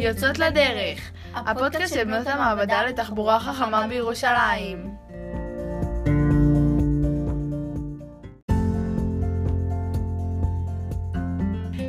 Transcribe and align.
יוצאות 0.00 0.38
לדרך, 0.38 1.10
הפודקאסט 1.34 1.94
של 1.94 2.04
בנות 2.04 2.26
המעבדה 2.26 2.82
לתחבורה 2.82 3.40
חכמה 3.40 3.86
בירושלים. 3.88 4.94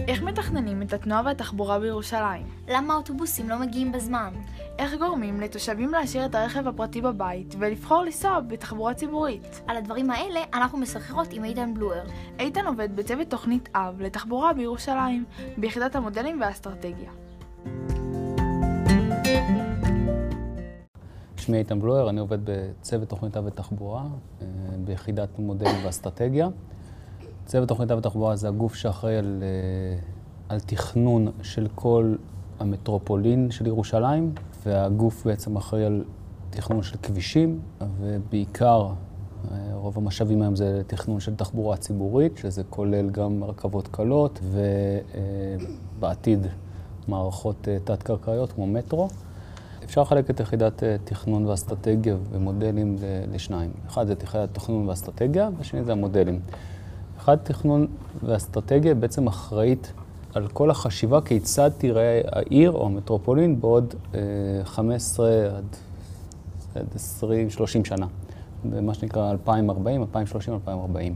איך 0.08 0.24
מתכננים 0.24 0.82
את 0.82 0.94
התנועה 0.94 1.22
והתחבורה 1.26 1.80
בירושלים? 1.80 2.48
למה 2.68 2.94
האוטובוסים 2.94 3.50
לא 3.50 3.56
מגיעים 3.60 3.92
בזמן? 3.92 4.34
איך 4.80 4.94
גורמים 4.94 5.42
לתושבים 5.42 5.90
להשאיר 5.90 6.26
את 6.26 6.36
הרכב 6.36 6.68
הפרטי 6.68 7.02
בבית 7.02 7.56
ולבחור 7.60 8.04
לנסוע 8.04 8.40
בתחבורה 8.40 8.94
ציבורית? 8.94 9.62
על 9.68 9.78
הדברים 9.78 10.10
האלה 10.12 10.40
אנחנו 10.54 10.78
משחקות 10.78 11.28
עם 11.32 11.44
איתן 11.44 11.74
בלואר. 11.74 12.04
איתן 12.40 12.66
עובד 12.66 12.96
בצוות 12.96 13.30
תוכנית 13.30 13.70
אב 13.76 14.02
לתחבורה 14.02 14.54
בירושלים, 14.54 15.26
ביחידת 15.58 15.96
המודלים 15.96 16.42
והאסטרטגיה. 16.42 17.29
שמי 21.50 21.58
איתן 21.58 21.80
בלואר, 21.80 22.10
אני 22.10 22.20
עובד 22.20 22.38
בצוות 22.44 23.10
תוכנית 23.10 23.38
אב 23.38 23.48
לתחבורה, 23.48 24.04
אה, 24.42 24.46
ביחידת 24.86 25.40
מודלים 25.40 25.86
ואסטרטגיה. 25.86 26.48
צוות 27.46 27.68
תוכנית 27.68 27.92
אב 27.92 27.98
לתחבורה 27.98 28.36
זה 28.36 28.48
הגוף 28.48 28.76
שאחראי 28.76 29.18
על, 29.18 29.44
אה, 29.44 30.00
על 30.50 30.60
תכנון 30.60 31.28
של 31.42 31.68
כל 31.76 32.16
המטרופולין 32.60 33.52
של 33.52 33.68
ירושלים, 33.68 34.34
והגוף 34.66 35.26
בעצם 35.28 35.58
אחראי 35.58 35.86
על 35.86 36.04
תכנון 36.50 36.84
של 36.84 36.98
כבישים, 36.98 37.60
ובעיקר 38.00 38.88
אה, 39.52 39.58
רוב 39.74 39.98
המשאבים 39.98 40.42
היום 40.42 40.56
זה 40.56 40.82
תכנון 40.88 41.20
של 41.20 41.36
תחבורה 41.36 41.78
ציבורית, 41.78 42.38
שזה 42.38 42.64
כולל 42.70 43.10
גם 43.10 43.44
רכבות 43.44 43.88
קלות, 43.88 44.40
ובעתיד 45.98 46.48
מערכות 47.08 47.68
תת-קרקעיות 47.84 48.52
כמו 48.52 48.68
מטרו. 48.68 49.08
אפשר 49.90 50.02
לחלק 50.02 50.30
את 50.30 50.40
יחידת 50.40 50.84
תכנון 51.04 51.46
ואסטרטגיה 51.46 52.16
ומודלים 52.32 52.96
לשניים. 53.32 53.72
אחד 53.88 54.08
זה 54.08 54.14
יחידת 54.24 54.50
תכנון 54.54 54.90
ואסטרטגיה, 54.90 55.50
והשני 55.58 55.84
זה 55.84 55.92
המודלים. 55.92 56.40
יחידת 57.18 57.46
תכנון 57.46 57.88
ואסטרטגיה 58.24 58.96
בעצם 58.96 59.28
אחראית 59.28 59.94
על 60.34 60.48
כל 60.48 60.72
החשיבה 60.72 61.22
כיצד 61.22 61.72
תראה 61.78 62.22
העיר 62.26 62.72
או 62.72 62.86
המטרופולין 62.86 63.62
בעוד 63.62 63.96
15 64.64 65.30
עד 66.76 66.86
20, 66.96 67.50
30 67.50 67.86
שנה. 67.86 68.06
במה 68.66 68.94
שנקרא 68.94 69.32
2040, 69.32 70.02
2030, 70.02 70.54
2040. 70.54 71.16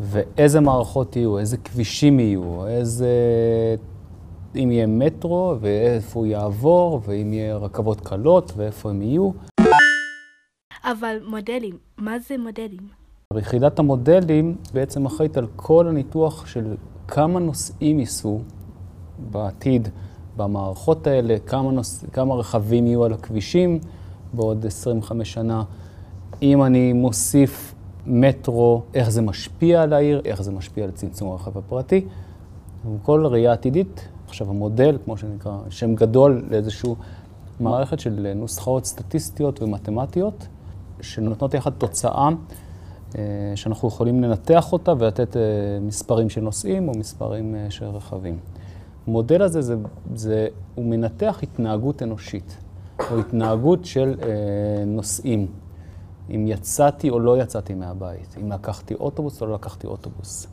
ואיזה 0.00 0.60
מערכות 0.60 1.16
יהיו, 1.16 1.38
איזה 1.38 1.56
כבישים 1.56 2.20
יהיו, 2.20 2.66
איזה... 2.66 3.08
אם 4.58 4.70
יהיה 4.70 4.86
מטרו, 4.86 5.54
ואיפה 5.60 6.18
הוא 6.18 6.26
יעבור, 6.26 7.00
ואם 7.06 7.32
יהיה 7.32 7.56
רכבות 7.56 8.00
קלות, 8.00 8.52
ואיפה 8.56 8.90
הם 8.90 9.02
יהיו. 9.02 9.30
אבל 10.84 11.16
מודלים, 11.26 11.76
מה 11.98 12.18
זה 12.18 12.38
מודלים? 12.38 12.88
יחידת 13.36 13.78
המודלים 13.78 14.56
בעצם 14.74 15.06
אחראית 15.06 15.36
על 15.36 15.46
כל 15.56 15.88
הניתוח 15.88 16.46
של 16.46 16.74
כמה 17.08 17.40
נוסעים 17.40 17.98
ייסעו 17.98 18.40
בעתיד 19.30 19.88
במערכות 20.36 21.06
האלה, 21.06 21.36
כמה, 21.46 21.72
נוס... 21.72 22.04
כמה 22.12 22.34
רכבים 22.34 22.86
יהיו 22.86 23.04
על 23.04 23.12
הכבישים 23.12 23.78
בעוד 24.32 24.66
25 24.66 25.32
שנה. 25.32 25.62
אם 26.42 26.62
אני 26.62 26.92
מוסיף 26.92 27.74
מטרו, 28.06 28.82
איך 28.94 29.10
זה 29.10 29.22
משפיע 29.22 29.82
על 29.82 29.92
העיר, 29.92 30.22
איך 30.24 30.42
זה 30.42 30.52
משפיע 30.52 30.84
על 30.84 30.90
צמצום 30.90 31.30
הרכב 31.30 31.58
הפרטי. 31.58 32.04
כל 33.02 33.26
ראייה 33.26 33.52
עתידית, 33.52 34.08
עכשיו 34.36 34.50
המודל, 34.50 34.98
כמו 35.04 35.16
שנקרא, 35.16 35.58
שם 35.70 35.94
גדול 35.94 36.44
לאיזושהי 36.50 36.90
מערכת 37.60 38.00
של 38.00 38.32
נוסחאות 38.36 38.84
סטטיסטיות 38.84 39.62
ומתמטיות, 39.62 40.46
שנותנות 41.00 41.54
יחד 41.54 41.70
תוצאה 41.78 42.28
שאנחנו 43.54 43.88
יכולים 43.88 44.22
לנתח 44.22 44.72
אותה 44.72 44.92
ולתת 44.98 45.36
מספרים 45.80 46.30
של 46.30 46.40
נוסעים 46.40 46.88
או 46.88 46.94
מספרים 46.98 47.54
של 47.70 47.84
רכבים. 47.84 48.38
המודל 49.06 49.42
הזה, 49.42 49.62
זה, 49.62 49.76
זה, 50.14 50.48
הוא 50.74 50.84
מנתח 50.84 51.40
התנהגות 51.42 52.02
אנושית, 52.02 52.56
או 53.10 53.18
התנהגות 53.18 53.84
של 53.84 54.14
נוסעים. 54.86 55.46
אם 56.30 56.44
יצאתי 56.48 57.10
או 57.10 57.18
לא 57.20 57.42
יצאתי 57.42 57.74
מהבית, 57.74 58.36
אם 58.42 58.52
לקחתי 58.52 58.94
אוטובוס 58.94 59.42
או 59.42 59.46
לא 59.46 59.54
לקחתי 59.54 59.86
אוטובוס. 59.86 60.46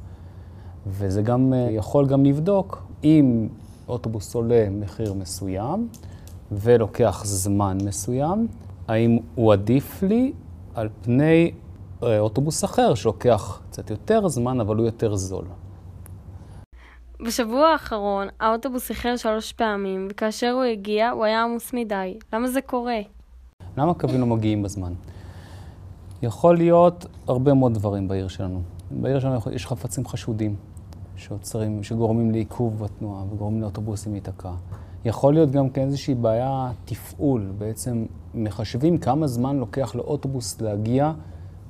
וזה 0.88 1.22
גם 1.22 1.54
יכול 1.70 2.08
גם 2.08 2.26
לבדוק 2.26 2.84
אם 3.04 3.48
אוטובוס 3.88 4.36
עולה 4.36 4.70
מחיר 4.70 5.14
מסוים 5.14 5.88
ולוקח 6.52 7.22
זמן 7.26 7.78
מסוים, 7.86 8.48
האם 8.88 9.20
הוא 9.36 9.54
עדיף 9.54 10.04
לי 10.04 10.34
על 10.76 10.90
פני 11.02 11.52
אוטובוס 12.02 12.66
אחר 12.66 12.96
שלוקח 12.96 13.62
קצת 13.70 13.90
יותר 13.90 14.28
זמן, 14.28 14.60
אבל 14.60 14.76
הוא 14.76 14.86
יותר 14.86 15.16
זול. 15.16 15.46
בשבוע 17.26 17.68
האחרון 17.68 18.28
האוטובוס 18.40 18.90
איחר 18.90 19.16
שלוש 19.16 19.54
פעמים, 19.54 20.08
וכאשר 20.12 20.52
הוא 20.52 20.64
הגיע 20.64 21.10
הוא 21.10 21.26
היה 21.26 21.44
עמוס 21.44 21.74
מדי. 21.74 22.18
למה 22.34 22.48
זה 22.48 22.62
קורה? 22.62 23.00
למה 23.78 23.94
קווים 23.94 24.20
לא 24.20 24.26
מגיעים 24.26 24.64
בזמן? 24.64 24.94
יכול 26.22 26.58
להיות 26.58 27.06
הרבה 27.28 27.54
מאוד 27.54 27.74
דברים 27.74 28.08
בעיר 28.08 28.28
שלנו. 28.28 28.62
בעיר 28.92 29.20
שלנו 29.20 29.40
יש 29.52 29.68
חפצים 29.68 30.08
חשודים 30.08 30.56
שעוצרים, 31.16 31.84
שגורמים 31.84 32.32
לעיכוב 32.32 32.84
בתנועה 32.84 33.24
וגורמים 33.32 33.62
לאוטובוסים 33.62 34.12
להיתקע. 34.12 34.52
יכול 35.06 35.34
להיות 35.34 35.52
גם 35.52 35.70
כן 35.70 35.82
איזושהי 35.82 36.16
בעיה 36.16 36.72
תפעול, 36.86 37.52
בעצם 37.58 38.06
מחשבים 38.34 38.98
כמה 38.98 39.28
זמן 39.28 39.58
לוקח 39.58 39.96
לאוטובוס 39.96 40.62
להגיע 40.62 41.12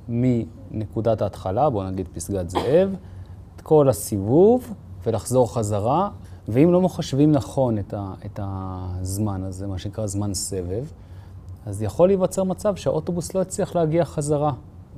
מנקודת 0.08 1.22
ההתחלה, 1.22 1.70
בואו 1.70 1.90
נגיד 1.90 2.08
פסגת 2.14 2.50
זאב, 2.50 2.96
את 3.56 3.60
כל 3.60 3.88
הסיבוב 3.88 4.74
ולחזור 5.06 5.54
חזרה, 5.54 6.08
ואם 6.48 6.72
לא 6.72 6.80
מחשבים 6.80 7.32
נכון 7.32 7.78
את, 7.78 7.94
ה, 7.94 8.14
את 8.26 8.40
הזמן 8.42 9.42
הזה, 9.42 9.66
מה 9.66 9.78
שנקרא 9.78 10.06
זמן 10.06 10.34
סבב, 10.34 10.84
אז 11.66 11.82
יכול 11.82 12.08
להיווצר 12.08 12.44
מצב 12.44 12.76
שהאוטובוס 12.76 13.34
לא 13.34 13.40
יצליח 13.40 13.76
להגיע 13.76 14.04
חזרה, 14.04 14.52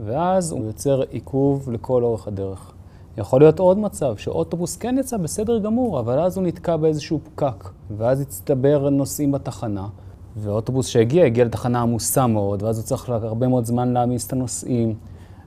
ואז 0.05 0.53
הוא 0.53 0.65
יוצר 0.65 1.01
עיכוב 1.01 1.71
לכל 1.71 2.03
אורך 2.03 2.29
הדרך. 2.29 2.73
יכול 3.19 3.41
להיות 3.41 3.59
עוד 3.59 3.79
מצב 3.79 4.17
שאוטובוס 4.17 4.77
כן 4.77 4.97
יצא 4.99 5.17
בסדר 5.17 5.59
גמור, 5.59 6.01
אבל 6.01 6.19
אז 6.19 6.37
הוא 6.37 6.47
נתקע 6.47 6.77
באיזשהו 6.77 7.21
פקק, 7.25 7.69
ואז 7.97 8.21
הצטבר 8.21 8.89
נוסעים 8.91 9.33
בתחנה, 9.33 9.89
ואוטובוס 10.37 10.87
שהגיע, 10.87 11.25
הגיע 11.25 11.45
לתחנה 11.45 11.83
עמוסה 11.83 12.27
מאוד, 12.27 12.63
ואז 12.63 12.79
הוא 12.79 12.85
צריך 12.85 13.09
הרבה 13.09 13.49
מאוד 13.49 13.65
זמן 13.65 13.93
להעמיס 13.93 14.27
את 14.27 14.33
הנוסעים, 14.33 14.95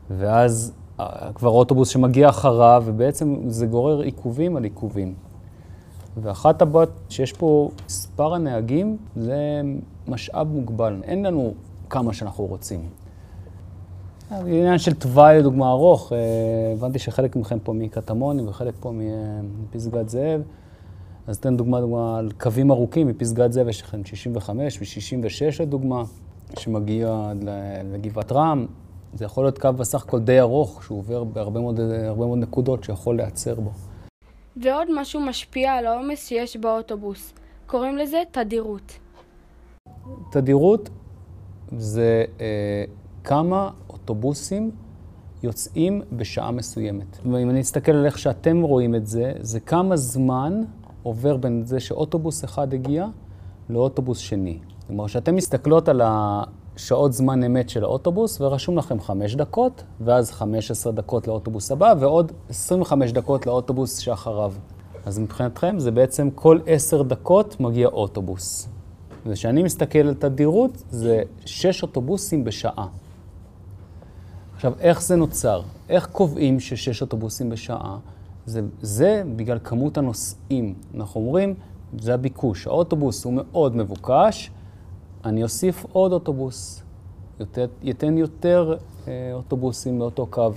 ואז 0.10 0.74
כבר 1.36 1.50
אוטובוס 1.50 1.90
שמגיע 1.90 2.30
אחריו, 2.30 2.84
ובעצם 2.86 3.36
זה 3.48 3.66
גורר 3.66 4.00
עיכובים 4.00 4.58
על 4.58 4.64
עיכובים. 4.64 5.14
ואחת 6.22 6.62
הבעיות 6.62 6.90
שיש 7.10 7.34
פה, 7.34 7.70
מספר 7.86 8.34
הנהגים 8.34 8.98
זה 9.16 9.62
משאב 10.08 10.48
מוגבל. 10.48 11.02
אין 11.04 11.26
לנו 11.26 11.54
כמה 11.90 12.14
שאנחנו 12.14 12.46
רוצים. 12.46 12.90
עניין 14.32 14.78
של 14.78 14.94
תוואי, 14.94 15.40
לדוגמה, 15.40 15.70
ארוך, 15.70 16.12
הבנתי 16.74 17.00
שחלק 17.00 17.36
מכם 17.36 17.60
פה 17.60 17.74
מקטמונים 17.74 18.48
וחלק 18.48 18.74
פה 18.80 18.92
מפסגת 19.44 20.10
זאב. 20.10 20.42
אז 21.28 21.38
אתן 21.38 21.58
דוגמה, 21.58 21.80
דוגמה 21.82 22.18
על 22.18 22.32
קווים 22.40 22.72
ארוכים, 22.72 23.08
מפסגת 23.08 23.52
זאב 23.54 23.68
יש 23.68 23.82
לכם 23.82 24.06
65 24.06 24.80
ו-66 24.80 25.64
לדוגמה, 25.64 26.04
שמגיע 26.60 27.32
לגבעת 27.94 28.32
רם. 28.32 28.66
זה 29.14 29.26
יכול 29.26 29.44
להיות 29.44 29.58
קו 29.58 29.74
בסך 29.74 30.04
הכל 30.04 30.20
די 30.20 30.40
ארוך, 30.40 30.84
שהוא 30.84 31.00
עובר 31.00 31.24
בהרבה 31.24 31.60
מאוד, 31.60 31.80
מאוד 32.18 32.38
נקודות 32.40 32.84
שיכול 32.84 33.18
להיעצר 33.18 33.56
בו. 33.56 33.72
ועוד 34.58 34.88
משהו 34.96 35.22
משפיע 35.22 35.74
על 35.74 35.86
העומס 35.86 36.28
שיש 36.28 36.58
באוטובוס. 36.58 37.34
קוראים 37.68 37.98
לזה 37.98 38.22
תדירות. 38.32 39.00
תדירות 40.32 40.90
זה 41.78 42.26
אה, 42.40 42.84
כמה 43.24 43.70
אוטובוסים 44.10 44.72
יוצאים 45.44 46.02
בשעה 46.12 46.52
מסוימת. 46.52 47.18
ואם 47.32 47.50
אני 47.50 47.62
אסתכל 47.62 47.92
על 47.92 48.06
איך 48.06 48.20
שאתם 48.20 48.62
רואים 48.62 48.96
את 48.96 49.08
זה, 49.08 49.34
זה 49.40 49.60
כמה 49.60 49.98
זמן 49.98 50.62
עובר 51.04 51.38
בין 51.38 51.64
זה 51.66 51.80
שאוטובוס 51.80 52.44
אחד 52.44 52.74
הגיע 52.74 53.08
לאוטובוס 53.70 54.18
שני. 54.18 54.60
כלומר, 54.88 55.08
כשאתם 55.08 55.36
מסתכלות 55.36 55.90
על 55.90 56.02
השעות 56.04 57.14
זמן 57.14 57.44
אמת 57.44 57.70
של 57.70 57.84
האוטובוס, 57.84 58.42
ורשום 58.42 58.78
לכם 58.78 59.00
5 59.00 59.36
דקות, 59.36 59.84
ואז 60.02 60.32
15 60.32 60.94
דקות 60.94 61.28
לאוטובוס 61.28 61.72
הבא, 61.72 61.94
ועוד 62.00 62.32
25 62.50 63.12
דקות 63.12 63.46
לאוטובוס 63.46 63.98
שאחריו. 63.98 64.54
אז 65.06 65.20
מבחינתכם 65.20 65.80
זה 65.80 65.92
בעצם 65.92 66.30
כל 66.36 66.60
10 66.66 67.02
דקות 67.02 67.60
מגיע 67.60 67.88
אוטובוס. 67.88 68.70
וכשאני 69.26 69.64
מסתכל 69.64 70.00
על 70.00 70.14
תדירות, 70.14 70.84
זה 70.90 71.22
6 71.46 71.84
אוטובוסים 71.84 72.44
בשעה. 72.44 72.88
עכשיו, 74.60 74.74
איך 74.80 75.02
זה 75.02 75.16
נוצר? 75.16 75.62
איך 75.90 76.06
קובעים 76.06 76.60
ששש 76.60 77.02
אוטובוסים 77.02 77.50
בשעה? 77.50 77.98
זה, 78.46 78.62
זה 78.82 79.24
בגלל 79.36 79.60
כמות 79.64 79.98
הנוסעים. 79.98 80.76
אנחנו 80.96 81.22
אומרים, 81.22 81.56
זה 82.00 82.14
הביקוש. 82.14 82.68
האוטובוס 82.68 83.26
הוא 83.26 83.34
מאוד 83.36 83.76
מבוקש, 83.76 84.52
אני 85.26 85.44
אוסיף 85.44 85.86
עוד 85.92 86.12
אוטובוס. 86.12 86.84
יותר, 87.40 87.68
ייתן 87.82 88.18
יותר 88.18 88.78
אה, 89.08 89.30
אוטובוסים 89.34 90.00
לאותו 90.00 90.28
קו. 90.28 90.52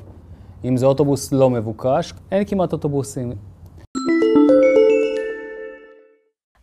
אם 0.64 0.76
זה 0.76 0.86
אוטובוס 0.86 1.32
לא 1.32 1.50
מבוקש, 1.50 2.12
אין 2.30 2.44
כמעט 2.44 2.72
אוטובוסים. 2.72 3.32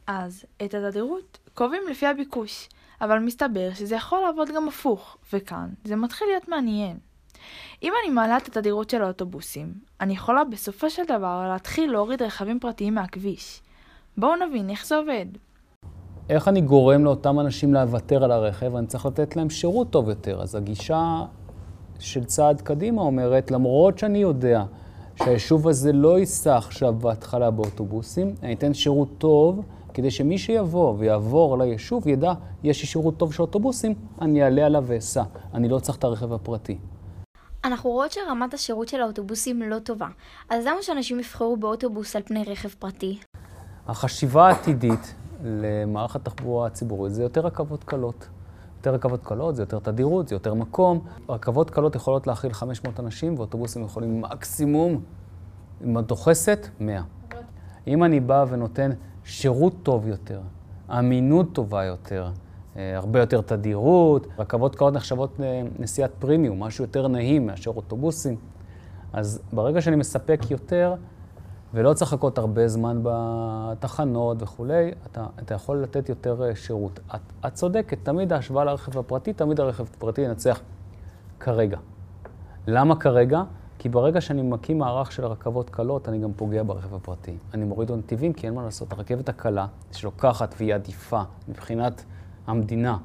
אז 0.07 0.45
את 0.65 0.73
התדירות 0.73 1.37
קובעים 1.53 1.81
לפי 1.91 2.07
הביקוש, 2.07 2.69
אבל 3.01 3.19
מסתבר 3.19 3.69
שזה 3.73 3.95
יכול 3.95 4.19
לעבוד 4.25 4.47
גם 4.55 4.67
הפוך, 4.67 5.17
וכאן 5.33 5.69
זה 5.83 5.95
מתחיל 5.95 6.27
להיות 6.27 6.47
מעניין. 6.47 7.08
אם 7.83 7.93
אני 8.03 8.13
מעלה 8.13 8.37
את 8.37 8.47
התדירות 8.47 8.89
של 8.89 9.01
האוטובוסים, 9.01 9.73
אני 10.01 10.13
יכולה 10.13 10.43
בסופו 10.43 10.89
של 10.89 11.03
דבר 11.07 11.49
להתחיל 11.53 11.91
להוריד 11.91 12.21
רכבים 12.21 12.59
פרטיים 12.59 12.95
מהכביש. 12.95 13.61
בואו 14.17 14.35
נבין 14.35 14.69
איך 14.69 14.85
זה 14.85 14.95
עובד. 14.95 15.25
איך 16.29 16.47
אני 16.47 16.61
גורם 16.61 17.03
לאותם 17.03 17.39
אנשים 17.39 17.73
לוותר 17.73 18.23
על 18.23 18.31
הרכב? 18.31 18.75
אני 18.75 18.87
צריך 18.87 19.05
לתת 19.05 19.35
להם 19.35 19.49
שירות 19.49 19.89
טוב 19.89 20.09
יותר. 20.09 20.41
אז 20.41 20.55
הגישה 20.55 21.25
של 21.99 22.23
צעד 22.23 22.61
קדימה 22.61 23.01
אומרת, 23.01 23.51
למרות 23.51 23.99
שאני 23.99 24.17
יודע 24.17 24.63
שהיישוב 25.15 25.67
הזה 25.67 25.93
לא 25.93 26.19
ייסע 26.19 26.57
עכשיו 26.57 26.93
בהתחלה 26.93 27.51
באוטובוסים, 27.51 28.35
אני 28.43 28.53
אתן 28.53 28.73
שירות 28.73 29.09
טוב, 29.17 29.61
כדי 29.93 30.11
שמי 30.11 30.37
שיבוא 30.37 30.95
ויעבור 30.97 31.57
ליישוב 31.57 32.07
ידע, 32.07 32.33
יש 32.63 32.81
לי 32.81 32.87
שירות 32.87 33.17
טוב 33.17 33.33
של 33.33 33.41
אוטובוסים, 33.41 33.93
אני 34.21 34.43
אעלה 34.43 34.65
עליו 34.65 34.83
ואסע. 34.87 35.23
אני 35.53 35.69
לא 35.69 35.79
צריך 35.79 35.97
את 35.97 36.03
הרכב 36.03 36.33
הפרטי. 36.33 36.77
אנחנו 37.63 37.89
רואות 37.89 38.11
שרמת 38.11 38.53
השירות 38.53 38.87
של 38.87 39.01
האוטובוסים 39.01 39.61
לא 39.61 39.79
טובה, 39.79 40.07
אז 40.49 40.65
למה 40.65 40.81
שאנשים 40.81 41.19
יבחרו 41.19 41.57
באוטובוס 41.57 42.15
על 42.15 42.21
פני 42.25 42.43
רכב 42.43 42.69
פרטי? 42.69 43.19
החשיבה 43.87 44.47
העתידית 44.47 45.15
למערך 45.43 46.15
התחבורה 46.15 46.67
הציבורית 46.67 47.13
זה 47.13 47.23
יותר 47.23 47.41
רכבות 47.41 47.83
קלות. 47.83 48.27
יותר 48.77 48.93
רכבות 48.93 49.23
קלות, 49.23 49.55
זה 49.55 49.61
יותר 49.61 49.79
תדירות, 49.79 50.27
זה 50.27 50.35
יותר 50.35 50.53
מקום. 50.53 51.05
רכבות 51.29 51.69
קלות 51.69 51.95
יכולות 51.95 52.27
להכיל 52.27 52.53
500 52.53 52.99
אנשים, 52.99 53.35
ואוטובוסים 53.37 53.83
יכולים 53.83 54.21
מקסימום, 54.21 55.01
עם 55.81 55.97
הדוחסת, 55.97 56.67
100. 56.79 57.01
אם 57.87 58.03
אני 58.03 58.19
בא 58.19 58.45
ונותן 58.49 58.91
שירות 59.23 59.73
טוב 59.83 60.07
יותר, 60.07 60.41
אמינות 60.89 61.53
טובה 61.53 61.83
יותר, 61.83 62.29
הרבה 62.95 63.19
יותר 63.19 63.41
תדירות, 63.41 64.27
רכבות 64.39 64.75
קלות 64.75 64.93
נחשבות 64.93 65.39
אה, 65.39 65.61
נסיעת 65.79 66.11
פרימיום, 66.19 66.63
משהו 66.63 66.83
יותר 66.83 67.07
נעים 67.07 67.47
מאשר 67.47 67.71
אוטובוסים. 67.75 68.35
אז 69.13 69.41
ברגע 69.53 69.81
שאני 69.81 69.95
מספק 69.95 70.39
יותר, 70.49 70.95
ולא 71.73 71.93
צריך 71.93 72.13
לחכות 72.13 72.37
הרבה 72.37 72.67
זמן 72.67 72.99
בתחנות 73.03 74.43
וכולי, 74.43 74.91
אתה, 75.11 75.25
אתה 75.39 75.53
יכול 75.53 75.77
לתת 75.77 76.09
יותר 76.09 76.43
אה, 76.43 76.55
שירות. 76.55 76.99
את, 77.15 77.19
את 77.47 77.53
צודקת, 77.53 77.97
תמיד 78.03 78.33
ההשוואה 78.33 78.63
לרכב 78.63 78.99
הפרטי, 78.99 79.33
תמיד 79.33 79.59
הרכב 79.59 79.85
הפרטי 79.95 80.21
ינצח 80.21 80.61
כרגע. 81.39 81.77
למה 82.67 82.95
כרגע? 82.95 83.43
כי 83.79 83.89
ברגע 83.89 84.21
שאני 84.21 84.41
מקים 84.41 84.77
מערך 84.77 85.11
של 85.11 85.25
רכבות 85.25 85.69
קלות, 85.69 86.09
אני 86.09 86.19
גם 86.19 86.33
פוגע 86.33 86.63
ברכב 86.63 86.95
הפרטי. 86.95 87.37
אני 87.53 87.65
מוריד 87.65 87.89
לו 87.89 87.95
נתיבים, 87.95 88.33
כי 88.33 88.47
אין 88.47 88.53
מה 88.53 88.63
לעשות. 88.63 88.91
הרכבת 88.93 89.29
הקלה, 89.29 89.67
שלוקחת 89.91 90.55
והיא 90.57 90.75
עדיפה 90.75 91.21
מבחינת 91.47 92.03
המדינה, 92.49 92.97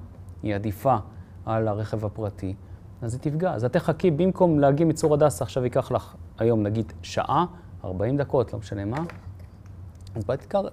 היא 0.42 0.54
עדיפה 0.54 0.96
על 1.46 1.68
הרכב 1.68 2.04
הפרטי, 2.04 2.54
אז 3.02 3.14
היא 3.14 3.20
תפגע. 3.20 3.52
אז 3.54 3.64
את 3.64 3.72
תחכי, 3.72 4.10
במקום 4.10 4.58
להגיע 4.58 4.86
מצור 4.86 5.14
הדסה, 5.14 5.44
עכשיו 5.44 5.64
ייקח 5.64 5.92
לך 5.92 6.14
היום 6.38 6.62
נגיד 6.62 6.92
שעה, 7.02 7.44
40 7.84 8.16
דקות, 8.16 8.52
לא 8.52 8.58
משנה 8.58 8.84
מה. 8.84 9.04
אז 10.14 10.24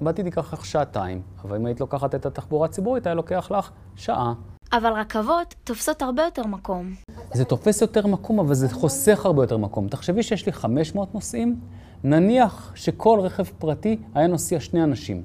באתי 0.01 0.23
תיקח 0.23 0.53
לך 0.53 0.65
שעתיים, 0.65 1.21
אבל 1.43 1.55
אם 1.55 1.65
היית 1.65 1.79
לוקחת 1.79 2.15
את 2.15 2.25
התחבורה 2.25 2.65
הציבורית, 2.65 3.05
היה 3.05 3.15
לוקח 3.15 3.51
לך 3.51 3.71
שעה. 3.95 4.33
אבל 4.73 4.93
רכבות 4.93 5.55
תופסות 5.63 6.01
הרבה 6.01 6.23
יותר 6.23 6.47
מקום. 6.47 6.93
זה 7.33 7.45
תופס 7.45 7.81
יותר 7.81 8.07
מקום, 8.07 8.39
אבל 8.39 8.53
זה 8.53 8.69
חוסך 8.69 9.25
הרבה 9.25 9.43
יותר 9.43 9.57
מקום. 9.57 9.87
תחשבי 9.87 10.23
שיש 10.23 10.45
לי 10.45 10.51
500 10.51 11.13
נוסעים, 11.15 11.59
נניח 12.03 12.71
שכל 12.75 13.19
רכב 13.21 13.43
פרטי 13.43 13.97
היה 14.15 14.27
נוסע 14.27 14.59
שני 14.59 14.83
אנשים. 14.83 15.23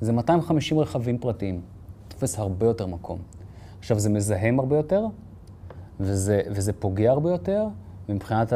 זה 0.00 0.12
250 0.12 0.78
רכבים 0.78 1.18
פרטיים. 1.18 1.60
תופס 2.20 2.38
הרבה 2.38 2.66
יותר 2.66 2.86
מקום. 2.86 3.18
עכשיו, 3.78 3.98
זה 3.98 4.10
מזהם 4.10 4.60
הרבה 4.60 4.76
יותר, 4.76 5.06
וזה, 6.00 6.40
וזה 6.50 6.72
פוגע 6.72 7.10
הרבה 7.10 7.30
יותר, 7.30 7.66
ומבחינת 8.08 8.52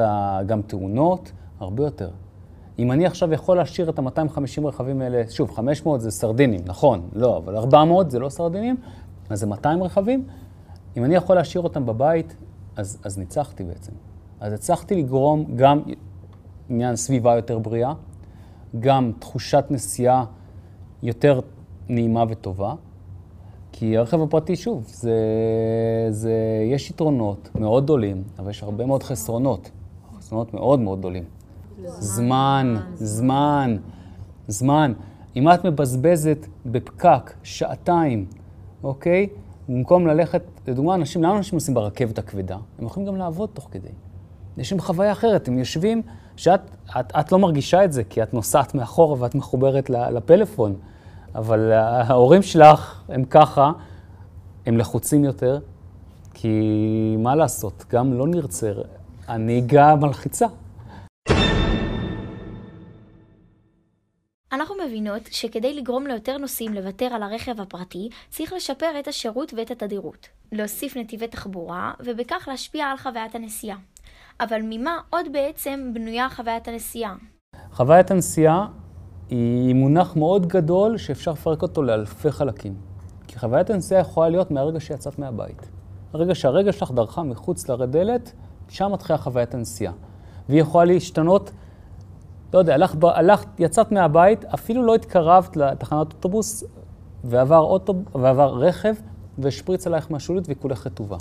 גם 0.47 0.63
תאונות, 0.63 1.33
הרבה 1.61 1.85
יותר. 1.85 2.11
אם 2.79 2.93
אני 2.93 3.07
עכשיו 3.07 3.33
יכול 3.33 3.57
להשאיר 3.57 3.91
את 3.91 3.99
ה-250 3.99 4.67
רכבים 4.67 5.01
האלה, 5.01 5.23
שוב, 5.31 5.51
500 5.51 6.01
זה 6.01 6.11
סרדינים, 6.11 6.61
נכון, 6.67 7.09
לא, 7.13 7.37
אבל 7.37 7.57
400 7.57 8.11
זה 8.11 8.19
לא 8.19 8.29
סרדינים, 8.29 8.77
אז 9.31 9.41
זה 9.41 9.47
200 9.47 9.83
רכבים. 9.83 10.27
אם 10.97 11.05
אני 11.05 11.15
יכול 11.15 11.37
להשאיר 11.37 11.65
אותם 11.65 11.87
בבית, 11.87 12.37
אז, 12.77 12.99
אז 13.05 13.19
ניצחתי 13.19 13.65
בעצם. 13.65 13.93
אז 14.41 14.53
הצלחתי 14.53 14.95
לגרום 14.95 15.45
גם 15.57 15.83
עניין 16.69 16.97
סביבה 16.97 17.37
יותר 17.37 17.59
בריאה, 17.59 17.93
גם 18.81 19.13
תחושת 19.19 19.65
נסיעה 19.71 20.25
יותר 21.03 21.41
נעימה 21.89 22.25
וטובה, 22.29 22.75
כי 23.77 23.97
הרכב 23.97 24.23
הפרטי, 24.23 24.57
שוב, 24.57 24.85
זה, 24.87 25.17
זה, 26.11 26.33
יש 26.73 26.91
יתרונות 26.91 27.49
מאוד 27.55 27.85
גדולים, 27.85 28.23
אבל 28.39 28.51
יש 28.51 28.63
הרבה 28.63 28.87
מאוד 28.87 29.03
חסרונות, 29.03 29.71
חסרונות 30.19 30.55
מאוד 30.55 30.81
מאוד 30.81 30.99
גדולים. 30.99 31.25
זמן, 31.87 32.77
זמן, 32.95 33.77
זמן. 34.49 34.93
אם 35.37 35.49
את 35.49 35.65
מבזבזת 35.65 36.47
בפקק 36.67 37.33
שעתיים, 37.43 38.27
אוקיי? 38.83 39.27
במקום 39.69 40.07
ללכת, 40.07 40.43
לדוגמה, 40.69 40.95
אנשים, 40.95 41.23
למה 41.23 41.37
אנשים 41.37 41.57
נוסעים 41.57 41.75
ברכבת 41.75 42.19
הכבדה? 42.19 42.57
הם 42.79 42.87
יכולים 42.87 43.09
גם 43.09 43.17
לעבוד 43.17 43.49
תוך 43.53 43.69
כדי. 43.71 43.89
יש 44.57 44.73
להם 44.73 44.81
חוויה 44.81 45.13
אחרת, 45.13 45.49
הם 45.49 45.59
יושבים, 45.59 46.03
שאת 46.37 46.61
את, 47.01 47.13
את 47.21 47.33
לא 47.33 47.39
מרגישה 47.39 47.85
את 47.85 47.93
זה, 47.93 48.05
כי 48.05 48.23
את 48.23 48.35
נוסעת 48.35 48.75
מאחורה 48.75 49.23
ואת 49.23 49.35
מחוברת 49.35 49.91
לפלאפון, 49.91 50.75
אבל 51.35 51.73
ההורים 51.73 52.43
שלך 52.43 53.03
הם 53.09 53.25
ככה, 53.25 53.73
הם 54.67 54.79
לחוצים 54.79 55.25
יותר, 55.25 55.59
כי 56.35 57.17
מה 57.19 57.35
לעשות, 57.35 57.85
גם 57.91 58.13
לא 58.13 58.27
נרצה, 58.27 58.73
הנהיגה 59.27 59.95
מלחיצה. 59.95 60.47
אנחנו 64.53 64.75
מבינות 64.87 65.23
שכדי 65.31 65.75
לגרום 65.75 66.07
ליותר 66.07 66.39
נוסעים 66.39 66.75
לוותר 66.75 67.05
על 67.05 67.23
הרכב 67.23 67.61
הפרטי, 67.61 68.09
צריך 68.31 68.53
לשפר 68.53 68.99
את 69.01 69.09
השירות 69.09 69.55
ואת 69.57 69.71
התדירות, 69.71 70.29
להוסיף 70.53 70.97
נתיבי 70.97 71.29
תחבורה, 71.29 71.93
ובכך 72.01 72.49
להשפיע 72.51 72.87
על 72.87 72.97
חוויית 72.97 73.35
הנסיעה. 73.35 73.77
אבל 74.41 74.61
ממה 74.63 74.99
עוד 75.11 75.27
בעצם 75.33 75.91
בנויה 75.95 76.29
חוויית 76.31 76.69
הנסיעה? 76.69 77.15
חוויית 77.73 78.11
הנסיעה 78.11 78.67
היא 79.35 79.75
מונח 79.75 80.17
מאוד 80.17 80.47
גדול 80.47 80.97
שאפשר 80.97 81.33
לפרק 81.33 81.63
אותו 81.63 81.83
לאלפי 81.83 82.31
חלקים. 82.31 82.75
כי 83.27 83.39
חוויית 83.39 83.71
הנסיעה 83.71 84.01
יכולה 84.01 84.29
להיות 84.29 84.51
מהרגע 84.51 84.81
שיצאת 84.81 85.19
מהבית. 85.19 85.69
הרגע 86.13 86.35
שהרגע 86.35 86.73
שלך 86.73 86.91
דרכה 86.91 87.23
מחוץ 87.23 87.69
לרדלת, 87.69 88.33
שם 88.69 88.93
מתחילה 88.93 89.19
חוויית 89.19 89.55
הנסיעה. 89.55 89.93
והיא 90.49 90.61
יכולה 90.61 90.85
להשתנות 90.85 91.51
לא 92.55 92.59
יודע, 92.59 92.75
הלכת, 92.75 92.99
הלכת, 93.03 93.49
יצאת 93.59 93.93
מהבית, 93.93 94.45
אפילו 94.45 94.83
לא 94.83 94.95
התקרבת 94.95 95.57
לתחנת 95.57 96.13
אוטובוס, 96.13 96.65
ועבר, 97.25 97.59
אוטוב, 97.59 97.97
ועבר 98.15 98.55
רכב, 98.55 98.95
והשפריץ 99.39 99.87
עלייך 99.87 100.11
מהשולית 100.11 100.45
וכולך 100.49 100.87
רטובה. 100.87 101.17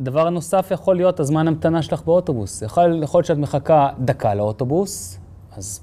דבר 0.00 0.30
נוסף 0.30 0.68
יכול 0.70 0.96
להיות 0.96 1.20
הזמן 1.20 1.48
המתנה 1.48 1.82
שלך 1.82 2.02
באוטובוס. 2.02 2.62
יכול, 2.62 3.02
יכול 3.02 3.18
להיות 3.18 3.26
שאת 3.26 3.38
מחכה 3.38 3.88
דקה 3.98 4.34
לאוטובוס, 4.34 5.18
אז 5.56 5.80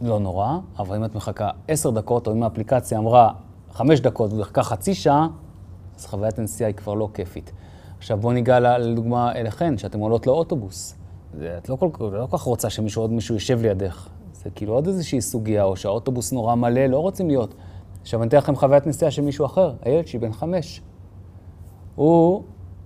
לא 0.00 0.20
נורא, 0.20 0.58
אבל 0.78 0.96
אם 0.96 1.04
את 1.04 1.14
מחכה 1.14 1.50
עשר 1.68 1.90
דקות, 1.90 2.26
או 2.26 2.32
אם 2.32 2.42
האפליקציה 2.42 2.98
אמרה 2.98 3.32
חמש 3.72 4.00
דקות 4.00 4.32
ומחכה 4.32 4.62
חצי 4.62 4.94
שעה, 4.94 5.28
אז 5.98 6.06
חוויית 6.06 6.38
הנסיעה 6.38 6.68
היא 6.68 6.76
כבר 6.76 6.94
לא 6.94 7.08
כיפית. 7.14 7.52
עכשיו 7.98 8.18
בואו 8.18 8.32
ניגע 8.32 8.78
לדוגמה 8.78 9.32
אליכן, 9.32 9.78
שאתם 9.78 10.00
עולות 10.00 10.26
לאוטובוס. 10.26 10.94
את 11.58 11.68
לא 11.68 11.76
כל, 11.76 11.86
לא 12.12 12.26
כל 12.30 12.38
כך 12.38 12.42
רוצה 12.42 12.70
שמישהו, 12.70 13.02
עוד 13.02 13.12
מישהו 13.12 13.34
יישב 13.34 13.62
לידך. 13.62 14.08
זה 14.32 14.50
כאילו 14.50 14.74
עוד 14.74 14.86
איזושהי 14.86 15.20
סוגיה, 15.20 15.64
או 15.64 15.76
שהאוטובוס 15.76 16.32
נורא 16.32 16.54
מלא, 16.54 16.86
לא 16.86 16.98
רוצים 16.98 17.28
להיות. 17.28 17.54
עכשיו 18.02 18.22
אני 18.22 18.28
אתן 18.28 18.36
לכם 18.36 18.56
חוויית 18.56 18.86
נסיעה 18.86 19.10
של 19.10 19.22
מישהו 19.22 19.46
אחר, 19.46 19.72
הילד 19.82 20.06
שלי 20.06 20.18
בן 20.18 20.32
חמש. 20.32 20.80
הוא 21.94 22.42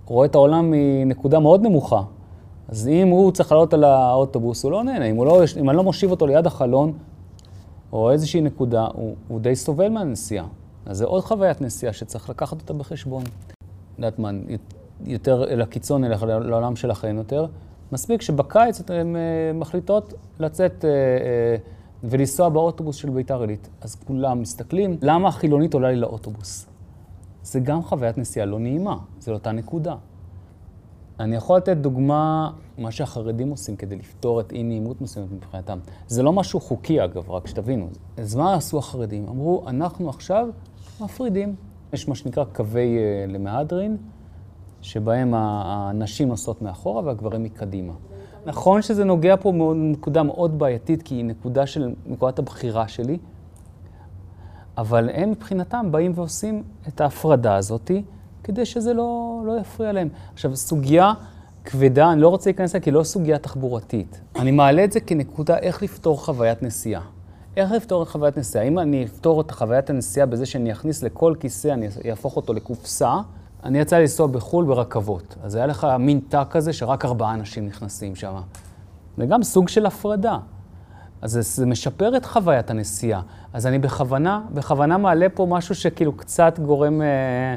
רואה 0.06 0.26
את 0.26 0.34
העולם 0.34 0.70
מנקודה 0.70 1.38
מאוד 1.38 1.62
נמוכה. 1.62 2.02
אז 2.68 2.88
אם 2.88 3.08
הוא 3.08 3.32
צריך 3.32 3.52
לעלות 3.52 3.74
על 3.74 3.84
האוטובוס, 3.84 4.64
הוא 4.64 4.72
לא 4.72 4.84
נהנה. 4.84 5.04
אם, 5.04 5.16
לא, 5.24 5.42
אם 5.60 5.70
אני 5.70 5.76
לא 5.76 5.82
מושיב 5.82 6.10
אותו 6.10 6.26
ליד 6.26 6.46
החלון, 6.46 6.92
או 7.92 8.10
איזושהי 8.10 8.40
נקודה, 8.40 8.86
הוא, 8.94 9.14
הוא 9.28 9.40
די 9.40 9.56
סובל 9.56 9.88
מהנסיעה. 9.88 10.46
אז 10.86 10.98
זה 10.98 11.04
עוד 11.04 11.24
חוויית 11.24 11.60
נסיעה 11.60 11.92
שצריך 11.92 12.30
לקחת 12.30 12.60
אותה 12.60 12.72
בחשבון. 12.72 13.24
יודעת 13.98 14.18
מה, 14.18 14.30
יותר 15.06 15.44
אל 15.44 15.62
הקיצון, 15.62 16.04
אלך 16.04 16.22
לעולם 16.22 16.76
של 16.76 16.90
החיים 16.90 17.16
יותר. 17.16 17.46
מספיק 17.92 18.22
שבקיץ 18.22 18.80
אתן 18.80 19.16
אה, 19.16 19.20
מחליטות 19.54 20.14
לצאת, 20.38 20.84
אה, 20.84 20.90
אה, 20.90 21.56
ולנסוע 22.04 22.48
באוטובוס 22.48 22.96
של 22.96 23.10
ביתר 23.10 23.40
עילית. 23.40 23.68
אז 23.80 23.94
כולם 23.94 24.40
מסתכלים, 24.40 24.96
למה 25.02 25.28
החילונית 25.28 25.74
עולה 25.74 25.90
לי 25.90 25.96
לאוטובוס? 25.96 26.66
זה 27.42 27.60
גם 27.60 27.82
חוויית 27.82 28.18
נסיעה 28.18 28.46
לא 28.46 28.58
נעימה, 28.58 28.96
זה 29.20 29.30
לאותה 29.30 29.52
נקודה. 29.52 29.94
אני 31.20 31.36
יכול 31.36 31.56
לתת 31.56 31.76
דוגמה, 31.76 32.50
מה 32.78 32.90
שהחרדים 32.90 33.50
עושים 33.50 33.76
כדי 33.76 33.96
לפתור 33.96 34.40
את 34.40 34.52
אי 34.52 34.62
נעימות 34.62 35.00
מסוימת 35.00 35.32
מבחינתם. 35.32 35.78
זה 36.06 36.22
לא 36.22 36.32
משהו 36.32 36.60
חוקי 36.60 37.04
אגב, 37.04 37.30
רק 37.30 37.46
שתבינו. 37.46 37.88
אז 38.16 38.34
מה 38.34 38.54
עשו 38.54 38.78
החרדים? 38.78 39.28
אמרו, 39.28 39.64
אנחנו 39.68 40.08
עכשיו 40.08 40.48
מפרידים. 41.00 41.54
יש 41.92 42.08
מה 42.08 42.14
שנקרא 42.14 42.44
קווי 42.44 42.96
uh, 42.98 43.30
למהדרין, 43.32 43.96
שבהם 44.82 45.34
הנשים 45.34 46.28
נוסעות 46.28 46.62
מאחורה 46.62 47.02
והגברים 47.04 47.42
מקדימה. 47.42 47.92
נכון 48.46 48.82
שזה 48.82 49.04
נוגע 49.04 49.36
פה 49.36 49.52
בנקודה 49.52 50.22
מאוד 50.22 50.58
בעייתית, 50.58 51.02
כי 51.02 51.14
היא 51.14 51.24
נקודה 51.24 51.66
של 51.66 51.94
נקודת 52.06 52.38
הבחירה 52.38 52.88
שלי, 52.88 53.18
אבל 54.78 55.10
הם 55.12 55.30
מבחינתם 55.30 55.86
באים 55.90 56.12
ועושים 56.14 56.62
את 56.88 57.00
ההפרדה 57.00 57.56
הזאתי, 57.56 58.02
כדי 58.44 58.64
שזה 58.64 58.94
לא, 58.94 59.42
לא 59.46 59.60
יפריע 59.60 59.92
להם. 59.92 60.08
עכשיו, 60.32 60.56
סוגיה 60.56 61.12
כבדה, 61.64 62.12
אני 62.12 62.20
לא 62.20 62.28
רוצה 62.28 62.50
להיכנס 62.50 62.74
אליה 62.74 62.84
כי 62.84 62.90
לא 62.90 63.04
סוגיה 63.04 63.38
תחבורתית. 63.38 64.20
אני 64.36 64.50
מעלה 64.50 64.84
את 64.84 64.92
זה 64.92 65.00
כנקודה 65.00 65.58
איך 65.58 65.82
לפתור 65.82 66.24
חוויית 66.24 66.62
נסיעה. 66.62 67.00
איך 67.56 67.72
לפתור 67.72 68.02
את 68.02 68.08
חוויית 68.08 68.38
נסיעה? 68.38 68.64
אם 68.64 68.78
אני 68.78 69.04
אפתור 69.04 69.40
את 69.40 69.50
חוויית 69.50 69.90
הנסיעה 69.90 70.26
בזה 70.26 70.46
שאני 70.46 70.72
אכניס 70.72 71.02
לכל 71.02 71.34
כיסא, 71.40 71.68
אני 71.68 71.88
אהפוך 72.10 72.36
אותו 72.36 72.54
לקופסה, 72.54 73.16
אני 73.64 73.78
יצא 73.78 73.98
לנסוע 73.98 74.26
בחו"ל 74.26 74.64
ברכבות. 74.64 75.36
אז 75.42 75.54
היה 75.54 75.66
לך 75.66 75.86
מין 75.98 76.20
תא 76.28 76.42
כזה 76.50 76.72
שרק 76.72 77.04
ארבעה 77.04 77.34
אנשים 77.34 77.66
נכנסים 77.66 78.14
שם. 78.14 78.34
זה 79.16 79.26
גם 79.26 79.42
סוג 79.42 79.68
של 79.68 79.86
הפרדה. 79.86 80.38
אז 81.22 81.38
זה 81.42 81.66
משפר 81.66 82.16
את 82.16 82.26
חוויית 82.26 82.70
הנסיעה. 82.70 83.20
אז 83.52 83.66
אני 83.66 83.78
בכוונה, 83.78 84.40
בכוונה 84.54 84.98
מעלה 84.98 85.26
פה 85.34 85.46
משהו 85.50 85.74
שכאילו 85.74 86.12
קצת 86.12 86.58
גורם, 86.58 87.02
אה, 87.02 87.56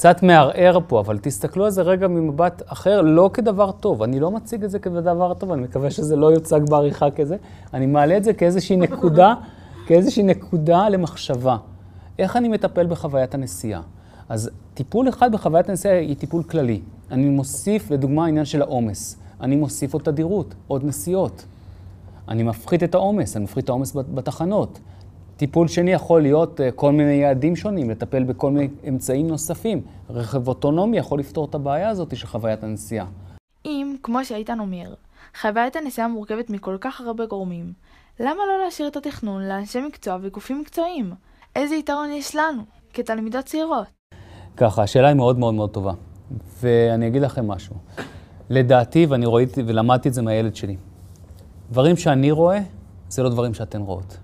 קצת 0.00 0.22
מערער 0.22 0.78
פה, 0.86 1.00
אבל 1.00 1.18
תסתכלו 1.18 1.64
על 1.64 1.70
זה 1.70 1.82
רגע 1.82 2.08
ממבט 2.08 2.62
אחר, 2.66 3.00
לא 3.00 3.30
כדבר 3.32 3.72
טוב. 3.72 4.02
אני 4.02 4.20
לא 4.20 4.30
מציג 4.30 4.64
את 4.64 4.70
זה 4.70 4.78
כדבר 4.78 5.34
טוב, 5.34 5.52
אני 5.52 5.62
מקווה 5.62 5.90
שזה 5.90 6.16
לא 6.16 6.32
יוצג 6.32 6.60
בעריכה 6.68 7.10
כזה. 7.10 7.36
אני 7.74 7.86
מעלה 7.86 8.16
את 8.16 8.24
זה 8.24 8.32
כאיזושהי 8.32 8.76
נקודה, 8.76 9.34
כאיזושהי 9.86 10.22
נקודה 10.22 10.88
למחשבה. 10.88 11.56
איך 12.18 12.36
אני 12.36 12.48
מטפל 12.48 12.86
בחוויית 12.86 13.34
הנסיעה? 13.34 13.82
אז 14.28 14.50
טיפול 14.74 15.08
אחד 15.08 15.32
בחוויית 15.32 15.68
הנסיעה 15.68 15.98
היא 15.98 16.16
טיפול 16.16 16.42
כללי. 16.42 16.80
אני 17.10 17.28
מוסיף, 17.28 17.90
לדוגמה, 17.90 18.24
העניין 18.24 18.44
של 18.44 18.62
העומס. 18.62 19.16
אני 19.40 19.56
מוסיף 19.56 19.92
עוד 19.92 20.02
תדירות, 20.02 20.54
עוד 20.66 20.84
נסיעות. 20.84 21.44
אני 22.28 22.42
מפחית 22.42 22.82
את 22.82 22.94
העומס, 22.94 23.36
אני 23.36 23.44
מפחית 23.44 23.64
את 23.64 23.68
העומס 23.68 23.96
בתחנות. 23.96 24.78
טיפול 25.40 25.68
שני 25.68 25.92
יכול 25.92 26.22
להיות 26.22 26.60
אה, 26.60 26.70
כל 26.70 26.92
מיני 26.92 27.12
יעדים 27.12 27.56
שונים, 27.56 27.90
לטפל 27.90 28.24
בכל 28.24 28.50
מיני 28.50 28.68
אמצעים 28.88 29.26
נוספים. 29.26 29.82
רכב 30.10 30.48
אוטונומי 30.48 30.98
יכול 30.98 31.18
לפתור 31.18 31.44
את 31.44 31.54
הבעיה 31.54 31.88
הזאת 31.88 32.16
של 32.16 32.26
חוויית 32.26 32.62
הנסיעה. 32.64 33.06
אם, 33.64 33.96
כמו 34.02 34.24
שאיתן 34.24 34.60
אומר, 34.60 34.94
חוויית 35.40 35.76
הנסיעה 35.76 36.08
מורכבת 36.08 36.50
מכל 36.50 36.76
כך 36.80 37.00
הרבה 37.00 37.26
גורמים, 37.26 37.72
למה 38.20 38.42
לא 38.48 38.64
להשאיר 38.64 38.88
את 38.88 38.96
התכנון 38.96 39.42
לאנשי 39.48 39.80
מקצוע 39.80 40.18
וגופים 40.22 40.60
מקצועיים? 40.60 41.12
איזה 41.56 41.74
יתרון 41.74 42.10
יש 42.10 42.36
לנו, 42.36 42.62
כתלמידות 42.94 43.44
צעירות? 43.44 43.86
ככה, 44.56 44.82
השאלה 44.82 45.08
היא 45.08 45.16
מאוד 45.16 45.38
מאוד 45.38 45.54
מאוד 45.54 45.70
טובה. 45.70 45.92
ואני 46.60 47.06
אגיד 47.06 47.22
לכם 47.22 47.48
משהו. 47.48 47.76
לדעתי, 48.50 49.06
ואני 49.06 49.26
ראיתי 49.28 49.62
ולמדתי 49.66 50.08
את 50.08 50.14
זה 50.14 50.22
מהילד 50.22 50.56
שלי, 50.56 50.76
דברים 51.70 51.96
שאני 51.96 52.30
רואה, 52.30 52.58
זה 53.08 53.22
לא 53.22 53.30
דברים 53.30 53.54
שאתן 53.54 53.80
רואות. 53.80 54.18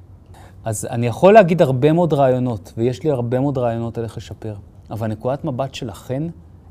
אז 0.66 0.87
אני 0.90 1.06
יכול 1.06 1.35
להגיד 1.35 1.62
הרבה 1.62 1.92
מאוד 1.92 2.12
רעיונות, 2.12 2.73
ויש 2.76 3.02
לי 3.02 3.11
הרבה 3.11 3.40
מאוד 3.40 3.58
רעיונות 3.58 3.99
על 3.99 4.04
איך 4.04 4.16
לשפר, 4.16 4.54
אבל 4.90 5.06
נקודת 5.06 5.44
מבט 5.44 5.75
שלכן 5.75 6.23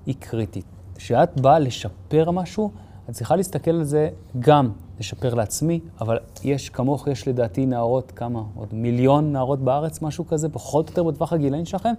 היא 0.05 0.15
קריטית. 0.19 0.65
כשאת 0.95 1.41
באה 1.41 1.59
לשפר 1.59 2.31
משהו, 2.31 2.71
את 3.09 3.13
צריכה 3.13 3.35
להסתכל 3.35 3.71
על 3.71 3.83
זה 3.83 4.09
גם 4.39 4.71
לשפר 4.99 5.33
לעצמי, 5.33 5.79
אבל 6.01 6.17
יש 6.43 6.69
כמוך, 6.69 7.07
יש 7.07 7.27
לדעתי 7.27 7.65
נערות, 7.65 8.11
כמה? 8.11 8.43
עוד 8.55 8.67
מיליון 8.73 9.31
נערות 9.31 9.59
בארץ, 9.59 10.01
משהו 10.01 10.27
כזה, 10.27 10.49
פחות 10.49 10.87
או 10.87 10.91
יותר 10.91 11.03
בטווח 11.03 11.33
הגילאים 11.33 11.65
שלכם? 11.65 11.93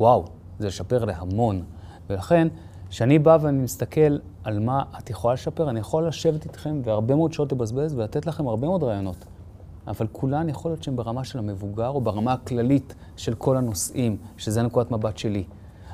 וואו, 0.00 0.24
זה 0.58 0.66
לשפר 0.66 1.04
להמון. 1.04 1.62
ולכן, 2.10 2.48
כשאני 2.90 3.18
בא 3.18 3.38
ואני 3.40 3.62
מסתכל 3.62 4.18
על 4.44 4.58
מה 4.58 4.82
את 4.98 5.10
יכולה 5.10 5.34
לשפר, 5.34 5.70
אני 5.70 5.80
יכול 5.80 6.06
לשבת 6.06 6.44
איתכם 6.44 6.80
והרבה 6.84 7.14
מאוד 7.14 7.32
שעות 7.32 7.52
לבזבז 7.52 7.94
ולתת 7.94 8.26
לכם 8.26 8.48
הרבה 8.48 8.66
מאוד 8.66 8.82
רעיונות. 8.82 9.24
אבל 9.86 10.06
כולן 10.12 10.48
יכול 10.48 10.70
להיות 10.70 10.82
שהן 10.82 10.96
ברמה 10.96 11.24
של 11.24 11.38
המבוגר 11.38 11.88
או 11.88 12.00
ברמה 12.00 12.32
הכללית 12.32 12.94
של 13.16 13.34
כל 13.34 13.56
הנושאים, 13.56 14.16
שזה 14.36 14.62
נקודת 14.62 14.90
מבט 14.90 15.18
שלי. 15.18 15.44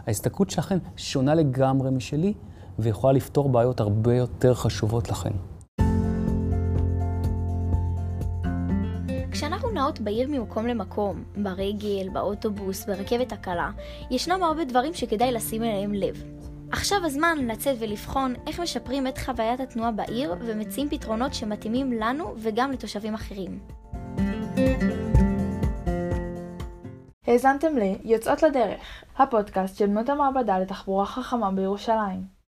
ההסתכלות 0.07 0.51
שלכם 0.51 0.79
שונה 0.97 1.35
לגמרי 1.35 1.91
משלי, 1.91 2.35
ויכולה 2.79 3.13
לפתור 3.13 3.49
בעיות 3.49 3.81
הרבה 3.81 4.15
יותר 4.15 4.55
חשובות 4.55 5.09
לכם. 5.09 5.31
כשאנחנו 9.31 9.71
נעות 9.71 10.01
בעיר 10.01 10.29
ממקום 10.31 10.67
למקום, 10.67 11.25
ברגל, 11.37 12.09
באוטובוס, 12.13 12.87
ברכבת 12.87 13.33
הקלה, 13.33 13.71
ישנם 14.11 14.43
הרבה 14.43 14.65
דברים 14.65 14.95
שכדאי 14.95 15.33
לשים 15.33 15.63
אליהם 15.63 15.95
לב. 15.95 16.25
עכשיו 16.73 16.99
הזמן 17.05 17.39
לצאת 17.47 17.77
ולבחון 17.81 18.35
איך 18.47 18.61
משפרים 18.61 19.07
את 19.07 19.19
חוויית 19.19 19.61
התנועה 19.61 19.93
בעיר 19.93 20.35
ומציעים 20.41 20.89
פתרונות 20.91 21.35
שמתאימים 21.35 21.93
לנו 21.93 22.35
וגם 22.39 22.73
לתושבים 22.73 23.15
אחרים. 23.15 23.80
האזנתם 27.31 27.79
ל-יוצאות 27.79 28.43
לדרך, 28.43 28.81
הפודקאסט 29.19 29.77
של 29.77 29.87
בנות 29.87 30.09
המעבדה 30.09 30.59
לתחבורה 30.59 31.07
חכמה 31.07 31.51
בירושלים. 31.51 32.23